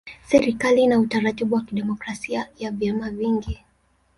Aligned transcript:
Serikali 0.27 0.83
ina 0.83 0.99
utaratibu 0.99 1.55
wa 1.55 1.61
kidemokrasia 1.61 2.49
ya 2.57 2.71
vyama 2.71 3.09
vingi. 3.09 3.59